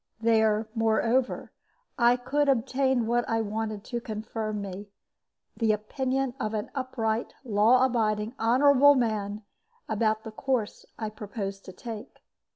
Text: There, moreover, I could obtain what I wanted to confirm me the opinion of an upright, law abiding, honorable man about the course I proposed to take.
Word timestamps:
There, 0.19 0.67
moreover, 0.73 1.51
I 1.95 2.15
could 2.15 2.49
obtain 2.49 3.05
what 3.05 3.23
I 3.29 3.41
wanted 3.41 3.83
to 3.83 4.01
confirm 4.01 4.59
me 4.59 4.89
the 5.55 5.73
opinion 5.73 6.33
of 6.39 6.55
an 6.55 6.71
upright, 6.73 7.35
law 7.43 7.85
abiding, 7.85 8.33
honorable 8.39 8.95
man 8.95 9.43
about 9.87 10.23
the 10.23 10.31
course 10.31 10.85
I 10.97 11.11
proposed 11.11 11.65
to 11.65 11.71
take. 11.71 12.23